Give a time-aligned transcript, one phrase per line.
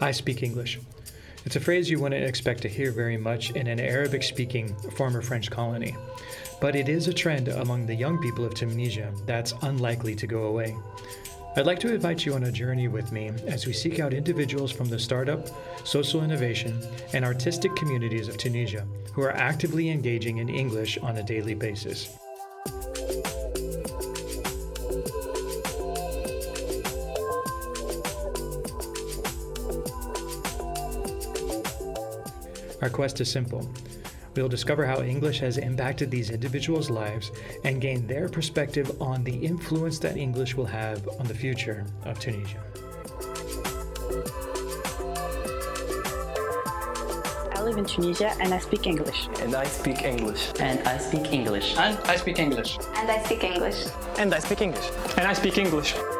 [0.00, 0.78] I speak English.
[1.44, 5.20] It's a phrase you wouldn't expect to hear very much in an Arabic speaking former
[5.20, 5.96] French colony.
[6.60, 10.44] But it is a trend among the young people of Tunisia that's unlikely to go
[10.44, 10.74] away.
[11.56, 14.72] I'd like to invite you on a journey with me as we seek out individuals
[14.72, 15.46] from the startup,
[15.86, 16.80] social innovation,
[17.12, 22.16] and artistic communities of Tunisia who are actively engaging in English on a daily basis.
[32.84, 33.66] Our quest is simple.
[34.36, 37.32] We'll discover how English has impacted these individuals' lives
[37.64, 42.20] and gain their perspective on the influence that English will have on the future of
[42.20, 42.62] Tunisia.
[47.52, 49.28] I live in Tunisia and I speak English.
[49.40, 50.52] And I speak English.
[50.60, 51.78] And I speak English.
[51.78, 52.76] And I speak English.
[52.98, 53.86] And I speak English.
[54.18, 54.90] And I speak English.
[55.16, 56.13] And I speak English.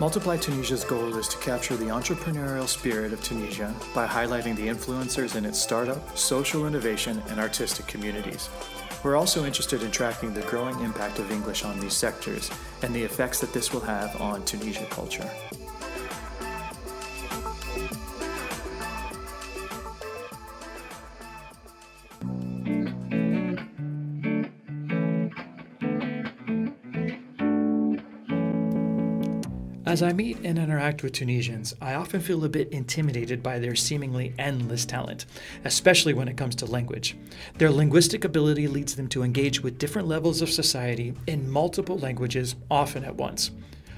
[0.00, 5.36] Multiply Tunisia's goal is to capture the entrepreneurial spirit of Tunisia by highlighting the influencers
[5.36, 8.48] in its startup, social innovation, and artistic communities.
[9.04, 13.02] We're also interested in tracking the growing impact of English on these sectors and the
[13.02, 15.30] effects that this will have on Tunisian culture.
[29.90, 33.74] As I meet and interact with Tunisians, I often feel a bit intimidated by their
[33.74, 35.26] seemingly endless talent,
[35.64, 37.16] especially when it comes to language.
[37.58, 42.54] Their linguistic ability leads them to engage with different levels of society in multiple languages,
[42.70, 43.50] often at once.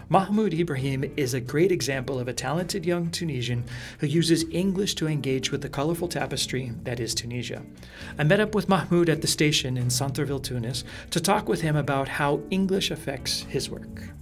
[0.09, 3.63] Mahmoud Ibrahim is a great example of a talented young Tunisian
[3.99, 7.63] who uses English to engage with the colorful tapestry that is Tunisia.
[8.19, 11.77] I met up with Mahmoud at the station in Centreville, Tunis, to talk with him
[11.77, 14.15] about how English affects his work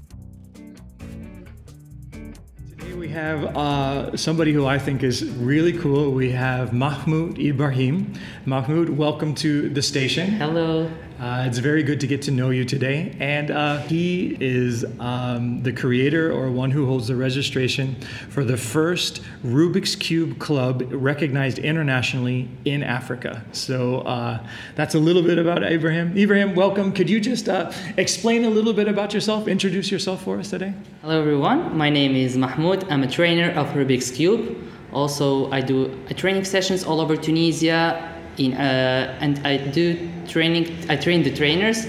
[3.00, 6.12] we have uh, somebody who I think is really cool.
[6.12, 8.12] We have Mahmoud Ibrahim.
[8.44, 10.32] Mahmoud, welcome to the station.
[10.32, 10.90] Hello.
[11.20, 13.14] Uh, it's very good to get to know you today.
[13.20, 17.94] And uh, he is um, the creator or one who holds the registration
[18.30, 23.44] for the first Rubik's Cube Club recognized internationally in Africa.
[23.52, 24.42] So uh,
[24.76, 26.16] that's a little bit about Ibrahim.
[26.16, 26.90] Ibrahim, welcome.
[26.90, 30.72] Could you just uh, explain a little bit about yourself, introduce yourself for us today?
[31.02, 31.76] Hello, everyone.
[31.76, 32.90] My name is Mahmoud.
[32.90, 34.56] I'm a trainer of Rubik's Cube.
[34.90, 40.64] Also, I do training sessions all over Tunisia in uh, and I do training.
[40.88, 41.86] I train the trainers.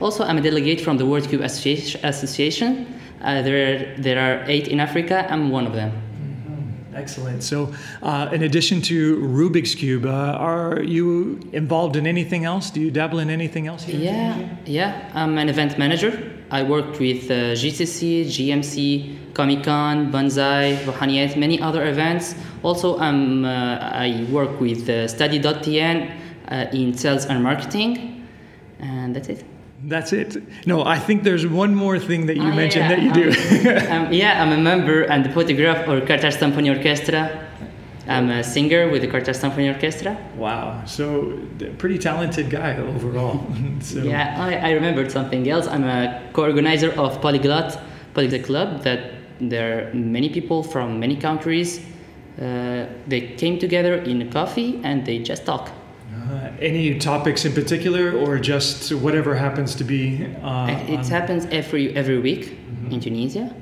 [0.00, 2.86] Also, I'm a delegate from the World Cube Association.
[3.20, 5.26] Uh, there, there are eight in Africa.
[5.28, 5.90] I'm one of them.
[5.90, 6.94] Mm-hmm.
[6.94, 7.42] Excellent.
[7.42, 12.70] So, uh, in addition to Rubik's Cube, uh, are you involved in anything else?
[12.70, 13.82] Do you dabble in anything else?
[13.82, 15.10] Here yeah, yeah.
[15.14, 16.32] I'm an event manager.
[16.50, 22.34] I worked with uh, GCC, GMC, Comic Con, Banzai, Rohaniyat, many other events.
[22.62, 26.10] Also, um, uh, I work with uh, Study.tn
[26.48, 28.26] uh, in sales and marketing,
[28.78, 29.44] and that's it.
[29.84, 30.42] That's it.
[30.66, 32.96] No, I think there's one more thing that you mentioned yeah.
[32.96, 33.90] that you do.
[33.90, 37.46] Um, um, yeah, I'm a member and the photograph of Qatar Symphony Orchestra.
[38.08, 40.16] I'm a singer with the Qatar Symphony Orchestra.
[40.34, 41.38] Wow, so
[41.76, 43.46] pretty talented guy overall.
[43.80, 44.02] so.
[44.02, 45.66] Yeah, I, I remembered something else.
[45.68, 47.78] I'm a co-organizer of Polyglot
[48.14, 48.82] Polyglot Club.
[48.82, 51.80] That there are many people from many countries
[52.40, 55.70] uh, they came together in a coffee and they just talk.
[56.14, 60.24] Uh, any topics in particular, or just whatever happens to be?
[60.42, 62.92] Uh, it happens every every week mm-hmm.
[62.92, 63.54] in Tunisia,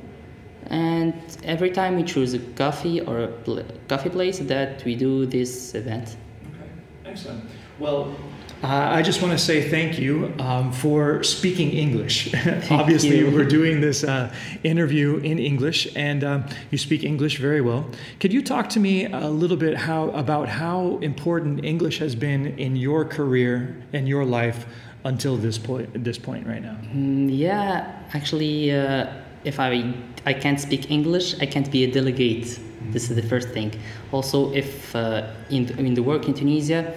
[0.67, 1.15] and
[1.45, 5.75] every time we choose a coffee or a pl- coffee place that we do this
[5.75, 6.17] event.
[6.55, 6.71] Okay,
[7.11, 7.45] excellent.
[7.79, 8.15] Well,
[8.63, 12.35] uh, I just want to say thank you um, for speaking English.
[12.71, 13.31] Obviously, you.
[13.31, 14.33] we're doing this uh,
[14.65, 17.85] interview in English, and um, you speak English very well.
[18.19, 22.59] Could you talk to me a little bit how about how important English has been
[22.59, 24.65] in your career and your life
[25.05, 26.03] until this point?
[26.03, 26.79] This point right now.
[26.95, 29.13] Mm, yeah, actually, uh,
[29.45, 29.93] if I
[30.25, 32.47] I can't speak English, I can't be a delegate.
[32.47, 32.93] Mm-hmm.
[32.93, 33.73] This is the first thing.
[34.13, 36.95] Also, if uh, in in the work in Tunisia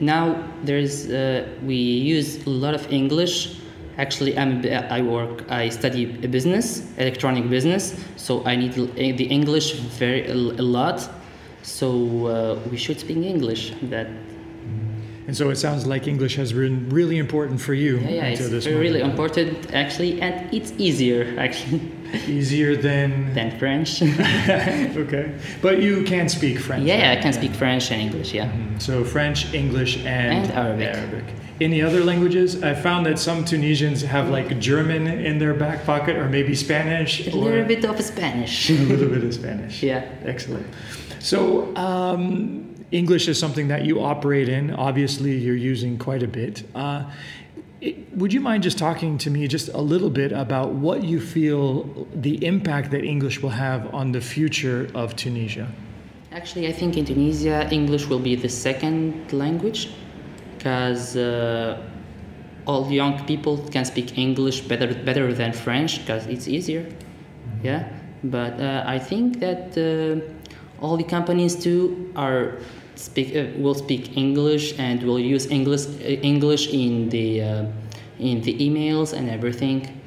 [0.00, 3.56] now there's uh, we use a lot of English.
[3.98, 9.74] Actually, I'm I work I study a business, electronic business, so I need the English
[9.74, 11.08] very a, lot.
[11.62, 13.74] So uh, we should speak English.
[13.82, 14.08] That.
[15.26, 17.98] And so it sounds like English has been really important for you.
[17.98, 21.92] Yeah, yeah it's really important actually, and it's easier actually.
[22.26, 24.02] Easier than than French.
[24.02, 26.84] okay, but you can speak French.
[26.84, 27.18] Yeah, right?
[27.18, 28.34] I can speak French and English.
[28.34, 28.46] Yeah.
[28.46, 28.78] Mm-hmm.
[28.78, 30.96] So French, English, and, and Arabic.
[30.96, 31.24] Arabic.
[31.60, 32.62] Any other languages?
[32.62, 37.26] I found that some Tunisians have like German in their back pocket or maybe Spanish.
[37.26, 38.70] A little bit of Spanish.
[38.70, 39.82] a little bit of Spanish.
[39.90, 40.04] Yeah.
[40.24, 40.66] Excellent.
[41.18, 44.72] So, um, English is something that you operate in.
[44.72, 46.64] Obviously, you're using quite a bit.
[46.74, 47.04] Uh,
[47.80, 51.20] it, would you mind just talking to me just a little bit about what you
[51.20, 55.68] feel the impact that English will have on the future of Tunisia?
[56.32, 59.90] Actually, I think in Tunisia, English will be the second language
[60.56, 61.82] because uh,
[62.66, 66.82] all young people can speak English better better than French because it's easier.
[66.82, 67.66] Mm-hmm.
[67.66, 67.88] Yeah,
[68.22, 72.58] but uh, I think that uh, all the companies too are
[73.00, 77.64] speak uh, will speak English and will use English uh, English in the uh,
[78.18, 80.00] in the emails and everything.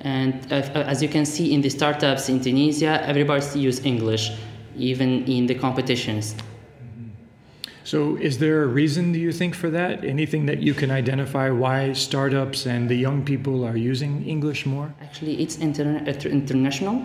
[0.00, 4.30] And as you can see in the startups in Tunisia, everybody use English,
[4.76, 6.36] even in the competitions.
[7.82, 10.04] So, is there a reason, do you think, for that?
[10.04, 14.94] Anything that you can identify why startups and the young people are using English more?
[15.00, 17.02] Actually, it's interna- international.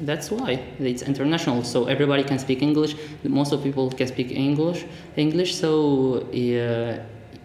[0.00, 1.62] That's why it's international.
[1.62, 2.96] So everybody can speak English.
[3.24, 4.84] Most of people can speak English.
[5.16, 5.54] English.
[5.54, 7.04] So uh,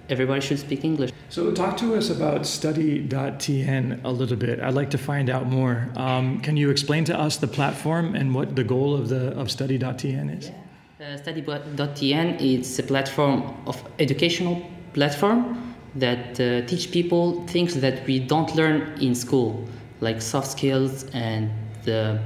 [0.09, 1.11] everybody should speak English.
[1.29, 4.59] So talk to us about study.tn a little bit.
[4.59, 5.89] I'd like to find out more.
[5.95, 9.51] Um, can you explain to us the platform and what the goal of the of
[9.51, 10.49] study.tn is?
[10.49, 10.55] Yeah.
[10.97, 18.17] Uh, Study.tn is a platform of educational platform that uh, teach people things that we
[18.17, 19.67] don't learn in school,
[19.99, 21.51] like soft skills and
[21.87, 22.17] uh,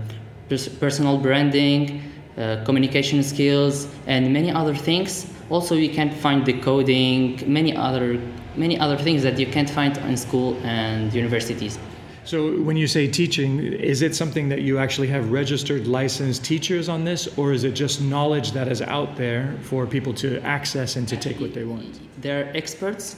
[0.80, 2.02] personal branding,
[2.38, 5.32] uh, communication skills, and many other things.
[5.50, 8.20] Also, you can find the coding, many other
[8.56, 11.80] many other things that you can't find in school and universities.
[12.26, 16.88] So, when you say teaching, is it something that you actually have registered licensed teachers
[16.88, 20.96] on this, or is it just knowledge that is out there for people to access
[20.96, 22.00] and to take what they want?
[22.22, 23.16] There are experts,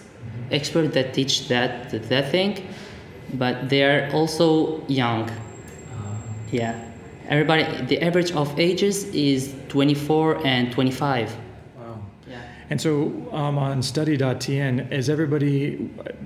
[0.51, 2.67] experts that teach that that thing,
[3.33, 5.29] but they are also young.
[6.51, 6.91] Yeah,
[7.27, 7.85] everybody.
[7.85, 11.35] The average of ages is 24 and 25.
[12.71, 15.75] And so um, on study.tn, is everybody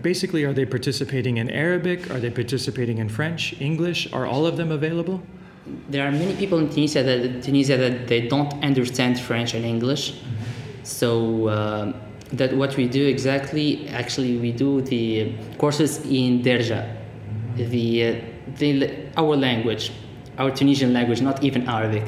[0.03, 2.11] basically are they participating in Arabic?
[2.11, 4.13] Are they participating in French, English?
[4.13, 5.23] Are all of them available?
[5.89, 10.11] There are many people in Tunisia that Tunisia that they don't understand French and English.
[10.11, 10.83] Mm-hmm.
[10.83, 11.93] So uh,
[12.33, 17.69] that what we do exactly, actually, we do the courses in Derja, mm-hmm.
[17.71, 18.21] the, uh,
[18.59, 19.91] the our language,
[20.37, 22.03] our Tunisian language, not even Arabic.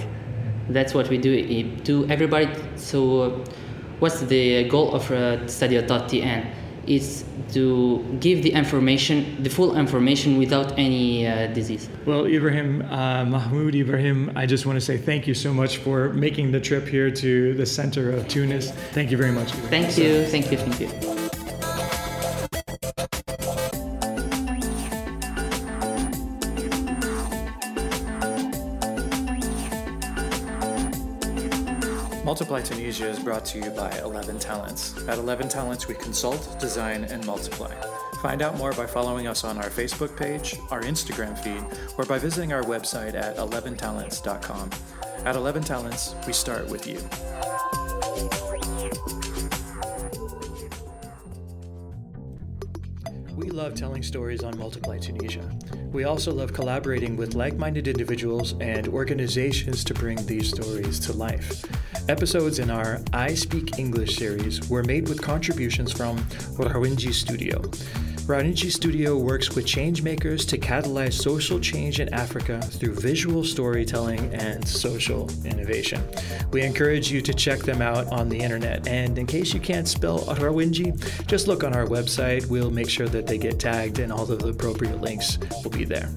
[0.70, 2.50] That's what we do to everybody.
[2.76, 3.44] So.
[4.00, 6.54] What's the goal of uh, study.tn?
[6.86, 11.90] Is to give the information, the full information without any uh, disease.
[12.06, 16.14] Well, Ibrahim, uh, Mahmoud Ibrahim, I just want to say thank you so much for
[16.14, 18.72] making the trip here to the center of Tunis.
[18.94, 19.52] Thank you very much.
[19.52, 19.70] Ibrahim.
[19.70, 21.27] Thank you, thank you, thank you.
[32.38, 34.96] Multiply Tunisia is brought to you by 11 Talents.
[35.08, 37.74] At 11 Talents, we consult, design, and multiply.
[38.22, 41.64] Find out more by following us on our Facebook page, our Instagram feed,
[41.98, 44.70] or by visiting our website at 11talents.com.
[45.26, 47.00] At 11 Talents, we start with you.
[53.36, 55.58] We love telling stories on Multiply Tunisia.
[55.92, 61.14] We also love collaborating with like minded individuals and organizations to bring these stories to
[61.14, 61.64] life.
[62.10, 66.18] Episodes in our I Speak English series were made with contributions from
[66.56, 67.60] Rawinji Studio.
[68.28, 74.66] Rawinji Studio works with changemakers to catalyze social change in Africa through visual storytelling and
[74.66, 76.02] social innovation.
[76.52, 78.88] We encourage you to check them out on the internet.
[78.88, 82.46] And in case you can't spell Rawinji, just look on our website.
[82.48, 85.84] We'll make sure that they get tagged and all of the appropriate links will be
[85.84, 86.10] there.